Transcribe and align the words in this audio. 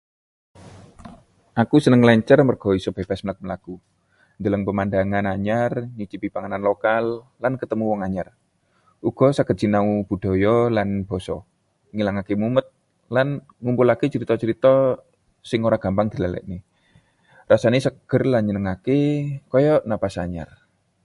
Aku 1.61 1.75
seneng 1.83 2.01
ngelencer 2.01 2.39
merga 2.49 2.69
iso 2.79 2.89
bebas 2.97 3.19
mlaku-mlaku, 3.25 3.73
ndeleng 4.39 4.63
pemandangan 4.67 5.25
anyar, 5.35 5.71
nyicipi 5.97 6.27
panganan 6.33 6.65
lokal, 6.69 7.05
lan 7.43 7.53
ketemu 7.61 7.83
uwong 7.87 8.01
anyar. 8.07 8.27
Uga 9.09 9.27
saged 9.37 9.57
sinau 9.61 9.89
budaya 10.09 10.55
lan 10.77 10.89
basa, 11.09 11.37
ngilangke 11.93 12.33
mumet, 12.41 12.67
lan 13.15 13.27
ngumpulake 13.63 14.05
crita-crita 14.13 14.73
sing 15.49 15.59
ora 15.67 15.77
gampang 15.83 16.07
dilalekke. 16.13 16.57
Rasane 17.49 17.77
seger 17.85 18.23
lan 18.31 18.43
nyenengake, 18.45 19.01
kaya 19.51 19.73
napas 19.89 20.15
anyar. 20.25 20.49